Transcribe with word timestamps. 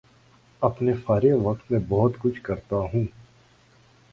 اپنے 0.61 0.93
فارغ 0.93 1.43
وقت 1.43 1.71
میں 1.71 1.79
بہت 1.89 2.13
کچھ 2.19 2.41
کرتا 2.41 2.75
ہوں 2.93 3.05